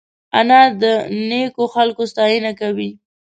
[0.39, 0.83] انا د
[1.29, 2.89] نیکو خلکو ستاینه کوي